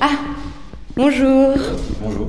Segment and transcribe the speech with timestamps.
[0.00, 0.10] Ah
[0.96, 1.52] Bonjour
[2.02, 2.28] Bonjour.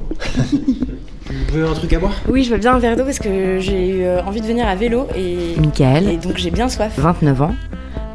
[1.27, 2.13] tu veux un truc à boire?
[2.27, 4.67] Oui, je veux bien un verre d'eau parce que j'ai eu euh, envie de venir
[4.67, 6.93] à vélo et, Michael, et donc j'ai bien soif.
[6.97, 7.55] 29 ans,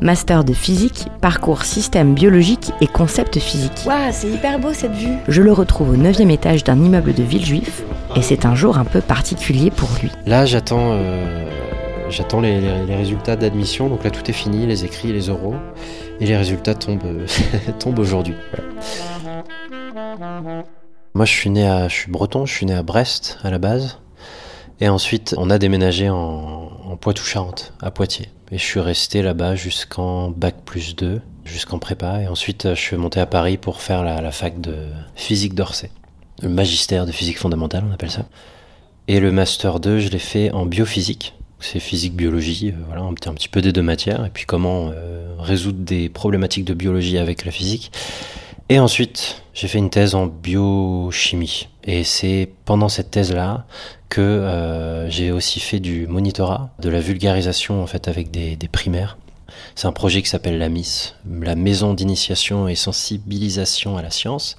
[0.03, 3.83] master de physique, parcours système biologique et concept physique.
[3.87, 7.23] Waouh, c'est hyper beau cette vue Je le retrouve au 9 étage d'un immeuble de
[7.23, 7.83] Villejuif
[8.17, 10.11] et c'est un jour un peu particulier pour lui.
[10.27, 11.47] Là, j'attends euh,
[12.11, 13.89] j'attends les, les- les résultats d'admission.
[13.89, 15.55] Donc là, tout est fini, les écrits, les oraux.
[16.21, 17.25] Et les résultats tombent,
[17.81, 18.35] tombent aujourd'hui.
[18.53, 18.69] Voilà.
[21.15, 23.59] Moi, je suis né à, je suis breton, je suis né à Brest à la
[23.59, 23.99] base.
[24.81, 28.29] Et ensuite, on a déménagé en, en Poitou-Charentes, à Poitiers.
[28.51, 32.21] Et je suis resté là-bas jusqu'en bac plus 2, jusqu'en prépa.
[32.21, 34.75] Et ensuite, je suis monté à Paris pour faire la, fac de
[35.15, 35.91] physique d'Orsay.
[36.43, 38.27] Le magistère de physique fondamentale, on appelle ça.
[39.09, 41.35] Et le master 2, je l'ai fait en biophysique.
[41.61, 44.27] C'est physique-biologie, euh, voilà, un petit, un petit peu des deux matières.
[44.27, 47.93] Et puis comment euh, résoudre des problématiques de biologie avec la physique.
[48.69, 51.69] Et ensuite, j'ai fait une thèse en biochimie.
[51.85, 53.67] Et c'est pendant cette thèse-là
[54.09, 59.19] que euh, j'ai aussi fait du monitorat, de la vulgarisation en fait avec des, primaires.
[59.75, 64.57] C'est un projet qui s'appelle la MIS, la Maison d'initiation et sensibilisation à la science.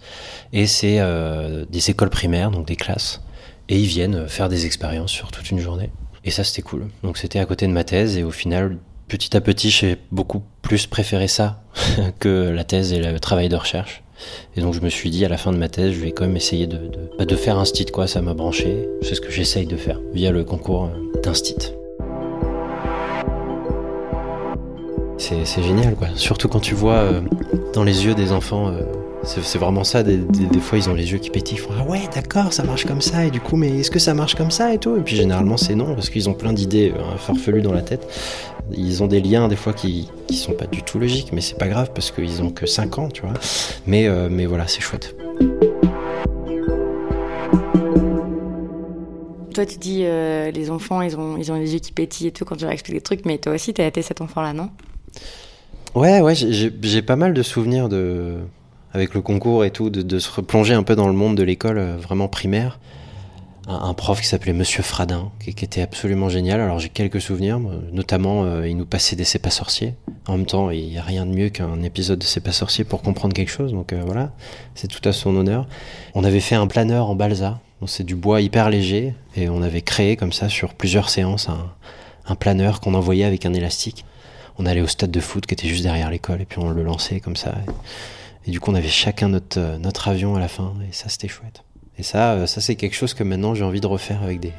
[0.51, 3.21] Et c'est euh, des écoles primaires, donc des classes.
[3.69, 5.89] Et ils viennent faire des expériences sur toute une journée.
[6.25, 6.89] Et ça, c'était cool.
[7.03, 8.17] Donc c'était à côté de ma thèse.
[8.17, 11.61] Et au final, petit à petit, j'ai beaucoup plus préféré ça
[12.19, 14.03] que la thèse et le travail de recherche.
[14.55, 16.25] Et donc je me suis dit à la fin de ma thèse, je vais quand
[16.25, 16.79] même essayer de,
[17.17, 18.07] bah, faire un stit, quoi.
[18.07, 18.87] Ça m'a branché.
[19.01, 21.73] C'est ce que j'essaye de faire via le concours euh, d'un stit.
[25.17, 26.09] C'est génial, quoi.
[26.15, 27.21] Surtout quand tu vois euh,
[27.73, 28.67] dans les yeux des enfants.
[28.67, 28.81] euh,
[29.25, 30.19] c'est vraiment ça, des,
[30.59, 32.99] fois ils ont les yeux qui pétillent, ils font Ah ouais, d'accord, ça marche comme
[32.99, 34.97] ça, et du coup, mais est-ce que ça marche comme ça et tout?
[34.97, 38.05] Et puis généralement c'est non, parce qu'ils ont plein d'idées farfelues dans la tête.
[38.71, 41.57] Ils ont des liens des fois qui, qui sont pas du tout logiques, mais c'est
[41.57, 43.33] pas grave parce qu'ils ont que 5 ans, tu vois.
[43.85, 45.15] Mais, euh, mais voilà, c'est chouette.
[49.53, 52.31] Toi, tu dis euh, les enfants, ils ont, ils ont les yeux qui pétillent et
[52.31, 54.69] tout quand tu leur expliques des trucs, mais toi aussi, t'as été cet enfant-là, non?
[55.93, 58.37] Ouais, ouais, j'ai- pas mal de souvenirs de,
[58.93, 61.43] avec le concours et tout, de, de se replonger un peu dans le monde de
[61.43, 62.79] l'école euh, vraiment primaire.
[63.65, 66.59] Un, prof qui s'appelait Monsieur Fradin, qui, était absolument génial.
[66.59, 67.59] Alors j'ai quelques souvenirs,
[67.93, 69.95] notamment euh, il nous passait des C'est pas sorciers.
[70.27, 72.83] En même temps, il n'y a rien de mieux qu'un épisode de C'est pas sorciers
[72.83, 74.33] pour comprendre quelque chose, donc euh, voilà,
[74.75, 75.67] c'est tout à son honneur.
[76.13, 79.81] On avait fait un planeur en balsa, c'est du bois hyper léger, et on avait
[79.81, 84.05] créé comme ça sur plusieurs séances un, planeur qu'on envoyait avec un élastique
[84.59, 86.83] on allait au stade de foot qui était juste derrière l'école et puis on le
[86.83, 87.55] lançait comme ça.
[88.45, 90.93] Et, et du coup, on avait chacun notre, euh, notre avion à la fin et
[90.93, 91.63] ça, c'était chouette.
[91.97, 94.53] Et ça, euh, ça c'est quelque chose que maintenant j'ai envie de refaire avec des,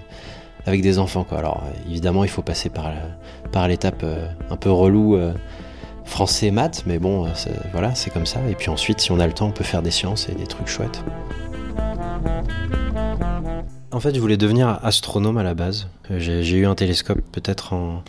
[0.67, 1.27] avec des enfants.
[1.33, 5.33] Alors, euh, évidemment, il faut passer par, la- par l'étape euh, un peu relou euh,
[6.05, 7.31] français maths, mais bon, euh,
[7.73, 8.41] voilà, c'est comme ça.
[8.49, 10.47] Et puis ensuite, si on a le temps, on peut faire des sciences et des
[10.47, 11.03] trucs chouettes.
[13.91, 15.87] En fait, je voulais devenir astronome à la base.
[16.11, 18.03] Euh, J'ai j'ai eu un télescope peut-être en,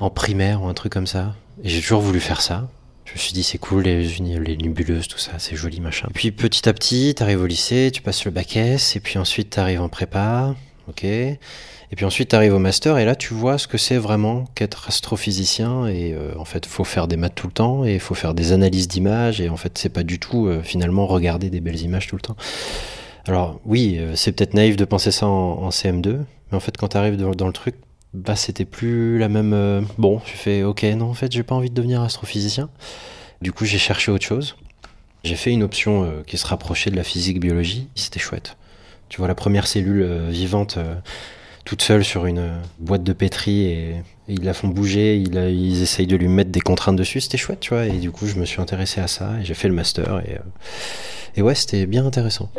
[0.00, 1.34] en primaire ou un truc comme ça.
[1.62, 2.68] Et j'ai toujours voulu faire ça.
[3.16, 6.06] Me suis dit, c'est cool, les, les nébuleuses, tout ça, c'est joli, machin.
[6.12, 9.48] Puis petit à petit, t'arrives au lycée, tu passes le bac S, et puis ensuite
[9.48, 10.54] t'arrives en prépa,
[10.86, 11.02] ok.
[11.04, 11.38] Et
[11.96, 15.86] puis ensuite t'arrives au master, et là tu vois ce que c'est vraiment qu'être astrophysicien.
[15.86, 18.52] Et euh, en fait, faut faire des maths tout le temps, et faut faire des
[18.52, 22.08] analyses d'images, et en fait, c'est pas du tout euh, finalement regarder des belles images
[22.08, 22.36] tout le temps.
[23.26, 26.18] Alors oui, euh, c'est peut-être naïf de penser ça en, en CM2,
[26.50, 27.76] mais en fait, quand t'arrives dans, dans le truc,
[28.16, 29.52] bah c'était plus la même.
[29.52, 32.70] euh, Bon, j'ai fait ok, non, en fait, j'ai pas envie de devenir astrophysicien.
[33.42, 34.56] Du coup, j'ai cherché autre chose.
[35.22, 37.88] J'ai fait une option euh, qui se rapprochait de la physique-biologie.
[37.94, 38.56] C'était chouette.
[39.08, 40.78] Tu vois la première cellule euh, vivante
[41.64, 43.96] toute seule sur une boîte de pétri et,
[44.28, 47.20] ils la font bouger, ils, ils essayent de lui mettre des contraintes dessus.
[47.20, 47.86] C'était chouette, tu vois.
[47.86, 50.38] Et du coup, je me suis intéressé à ça et j'ai fait le master et,
[51.36, 52.50] et ouais, c'était bien intéressant.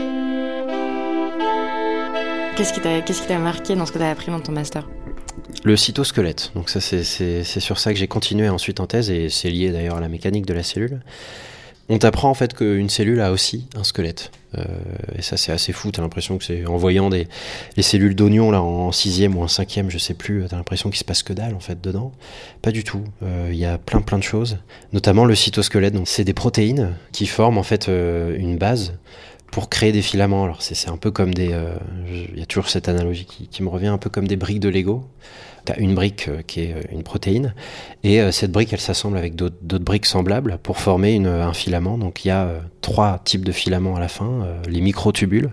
[2.56, 4.88] Qu'est-ce qui t'a marqué dans ce que t'as appris dans ton master?
[5.68, 6.52] Le cytosquelette.
[6.56, 9.98] Donc ça, c'est- sur ça que j'ai continué ensuite en thèse et c'est lié d'ailleurs
[9.98, 11.02] à la mécanique de la cellule.
[11.90, 14.32] On t'apprend en fait qu'une cellule a aussi un squelette.
[14.58, 14.64] Euh,
[15.18, 15.92] et ça, c'est assez fou.
[15.92, 17.28] T'as l'impression que c'est en voyant des,
[17.76, 20.46] les cellules d'oignon là en sixième ou en cinquième, je sais plus.
[20.50, 22.14] T'as l'impression qu'il se passe que dalle en fait dedans.
[22.62, 23.04] Pas du tout.
[23.24, 24.60] Euh, Il y a plein plein de choses,
[24.94, 25.96] notamment le cytosquelette.
[25.96, 28.94] Donc c'est des protéines qui forment en fait euh, une base
[29.52, 30.46] pour créer des filaments.
[30.46, 31.54] Alors c'est un peu comme des,
[32.34, 34.70] il y a toujours cette analogie qui me revient un peu comme des briques de
[34.70, 35.04] Lego.
[35.68, 37.54] T'as une brique euh, qui est euh, une protéine
[38.02, 41.98] et euh, cette brique elle s'assemble avec d'autres briques semblables pour former un filament.
[41.98, 45.50] Donc il y a trois types de filaments à la fin les microtubules,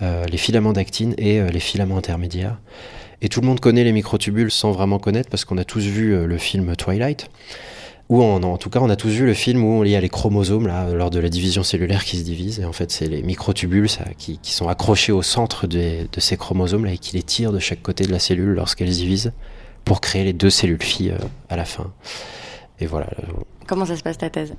[0.00, 2.58] les filaments d'actine et les filaments intermédiaires.
[3.22, 6.26] Et tout le monde connaît les microtubules sans vraiment connaître parce qu'on a tous vu
[6.26, 7.30] le film Twilight.
[8.10, 10.00] Ou en, en, tout cas, on a tous vu le film où il y a
[10.00, 12.60] les chromosomes là, lors de la division cellulaire qui se divisent.
[12.60, 16.20] Et en fait, c'est les microtubules ça, qui, qui, sont accrochés au centre de, de
[16.20, 19.32] ces chromosomes là, et qui les tirent de chaque côté de la cellule lorsqu'elles divisent
[19.84, 21.92] pour créer les deux cellules filles euh, à la fin.
[22.80, 23.06] Et voilà.
[23.66, 24.54] Comment ça se passe ta thèse?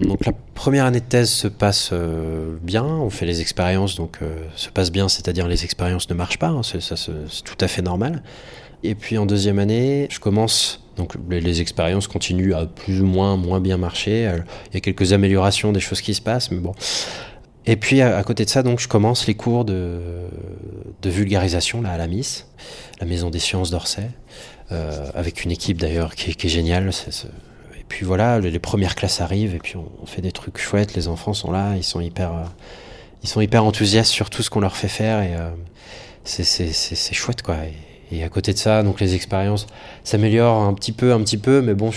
[0.00, 4.18] Donc la première année de thèse se passe euh, bien, on fait les expériences, donc
[4.22, 6.80] euh, se passe bien, c'est-à-dire les expériences ne marchent pas, hein, c'est
[7.44, 8.22] tout à fait normal.
[8.82, 13.36] Et puis en deuxième année, je commence, donc les, expériences continuent à plus ou moins
[13.36, 14.30] moins bien marcher,
[14.70, 16.74] il y a quelques améliorations, des choses qui se passent, mais bon.
[17.64, 20.00] Et puis à, côté de ça, donc je commence les cours de,
[21.04, 22.46] vulgarisation là à la MIS,
[23.00, 24.10] la Maison des Sciences d'Orsay,
[24.72, 26.90] euh, avec une équipe d'ailleurs qui, est géniale.
[27.78, 30.94] Et puis voilà, les premières classes arrivent et puis on, fait des trucs chouettes.
[30.94, 32.44] Les enfants sont là, ils sont hyper, euh,
[33.22, 35.50] ils sont hyper enthousiastes sur tout ce qu'on leur fait faire et euh,
[36.24, 37.58] c'est, chouette quoi.
[38.12, 39.66] Et, à côté de ça, donc les expériences
[40.04, 41.90] s'améliorent un petit peu, un petit peu, mais bon,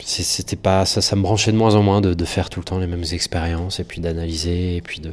[0.00, 2.78] c'était pas ça, ça me branchait de moins en moins de, faire tout le temps
[2.78, 5.12] les mêmes expériences et puis d'analyser et puis de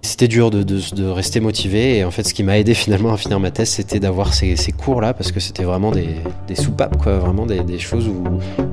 [0.00, 3.40] c'était dur de, rester motivé et en fait ce qui m'a aidé finalement à finir
[3.40, 6.20] ma thèse c'était d'avoir ces, ces, cours là parce que c'était vraiment des,
[6.54, 8.24] soupapes quoi vraiment des, choses où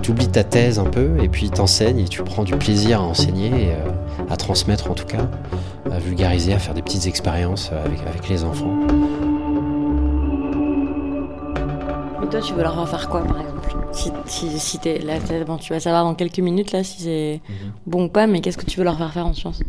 [0.01, 3.03] tu oublies ta thèse un peu et puis t'enseignes et tu prends du plaisir à
[3.03, 3.89] enseigner euh,
[4.29, 5.27] à transmettre en tout cas
[5.91, 7.71] à vulgariser à faire des petites expériences
[8.07, 8.77] avec les enfants
[12.25, 15.57] mais toi tu veux leur faire quoi par exemple si, si, si t'es là bon,
[15.57, 17.71] tu vas savoir dans quelques minutes là si c'est -hmm.
[17.85, 19.61] bon ou pas mais qu'est-ce que tu veux leur faire faire en sciences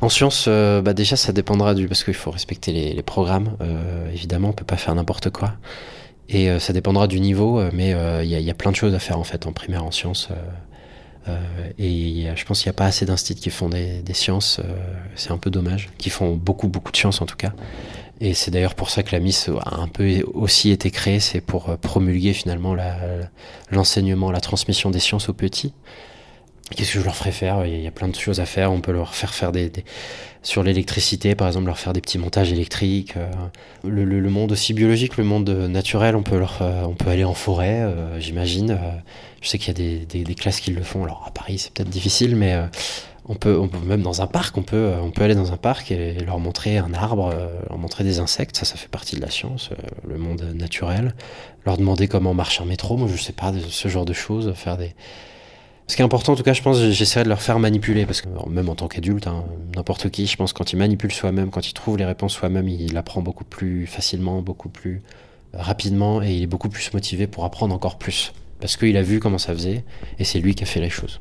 [0.00, 3.56] en sciences, euh, bah déjà, ça dépendra du parce qu'il faut respecter les, les programmes.
[3.62, 5.54] Euh, évidemment, on peut pas faire n'importe quoi.
[6.28, 7.90] Et euh, ça dépendra du niveau, mais
[8.22, 10.28] il y, y, a plein de choses à faire en fait en primaire en sciences.
[11.78, 14.60] et a, je pense qu'il n'y a pas assez d'instituts qui font des, des sciences.
[15.14, 15.88] c'est un peu dommage.
[15.96, 17.52] Qui font beaucoup beaucoup de sciences en tout cas.
[18.20, 21.20] Et c'est d'ailleurs pour ça que la Miss a un peu aussi été créée.
[21.20, 22.76] C'est pour promulguer finalement
[23.70, 25.72] l'enseignement, la, transmission des sciences aux petits.
[26.74, 27.66] Qu'est-ce que je leur ferais faire?
[27.66, 28.72] Il y a plein de choses à faire.
[28.72, 29.70] On peut leur faire faire des,
[30.44, 33.14] sur l'électricité, par exemple, leur faire des petits montages électriques.
[33.16, 33.30] Euh,
[33.82, 37.80] le, monde aussi biologique, le monde naturel, on peut euh, on peut aller en forêt,
[37.80, 38.72] euh, j'imagine.
[38.72, 38.90] Euh,
[39.40, 41.04] je sais qu'il y a des, des, classes qui le font.
[41.04, 42.66] Alors à Paris, c'est peut-être difficile, mais euh,
[43.26, 45.56] on peut, on peut même dans un parc, on peut, on peut aller dans un
[45.56, 48.56] parc et leur montrer un arbre, euh, leur montrer des insectes.
[48.56, 49.70] Ça, ça fait partie de la science,
[50.06, 51.14] le monde naturel.
[51.64, 52.96] Leur demander comment marche un métro.
[52.96, 54.94] Moi, je sais pas, ce genre de choses, faire des
[55.86, 58.22] ce qui est important, en tout cas, je pense, j'essaierai de leur faire manipuler, parce
[58.22, 59.44] que même en tant qu'adulte, hein,
[59.76, 62.96] n'importe qui, je pense, quand il manipule soi-même, quand il trouve les réponses soi-même, il
[62.96, 65.02] apprend beaucoup plus facilement, beaucoup plus
[65.52, 69.20] rapidement, et il est beaucoup plus motivé pour apprendre encore plus, parce qu'il a vu
[69.20, 69.84] comment ça faisait,
[70.18, 71.20] et c'est lui qui a fait les choses.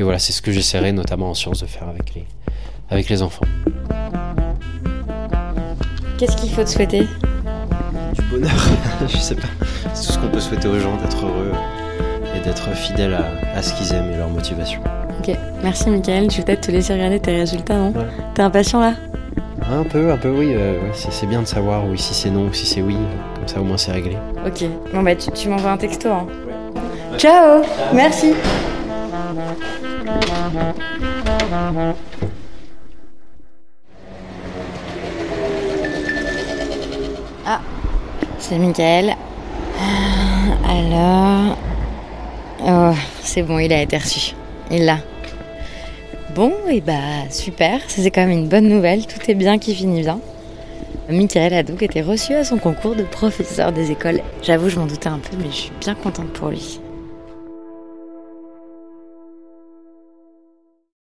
[0.00, 2.24] Et voilà, c'est ce que j'essaierai, notamment en sciences, de faire avec les,
[2.88, 3.44] avec les enfants.
[6.16, 7.00] Qu'est-ce qu'il faut te souhaiter?
[8.14, 8.50] Du bonheur,
[9.06, 9.48] je sais pas.
[9.92, 11.52] C'est tout ce qu'on peut souhaiter aux gens, d'être heureux
[12.34, 14.80] et d'être fidèle à, à ce qu'ils aiment et leur motivation.
[15.18, 16.30] Ok, merci Michael.
[16.30, 17.90] Je vais peut-être te laisser regarder tes résultats, non?
[17.90, 18.06] Ouais.
[18.32, 18.94] T'es impatient là?
[19.70, 20.54] Un peu, un peu, oui.
[20.54, 22.96] Euh, ouais, c'est bien de savoir oui, si c'est non ou si c'est oui.
[23.36, 24.16] Comme ça, au moins, c'est réglé.
[24.46, 24.64] Ok,
[24.94, 26.08] bon bah tu, tu m'envoies un texto.
[26.08, 26.26] Hein.
[27.12, 27.18] Ouais.
[27.18, 27.62] Ciao.
[27.62, 28.32] Ciao Merci
[37.46, 37.60] Ah,
[38.38, 39.14] c'est Michael.
[40.68, 41.56] Alors,
[42.62, 42.92] Oh,
[43.22, 44.34] c'est bon, il a été reçu.
[44.70, 44.98] Il l'a.
[46.34, 50.02] Bon, et bah super, c'est quand même une bonne nouvelle, tout est bien qui finit
[50.02, 50.20] bien.
[51.08, 54.20] Michael a donc été reçu à son concours de professeur des écoles.
[54.42, 56.80] J'avoue, je m'en doutais un peu, mais je suis bien contente pour lui.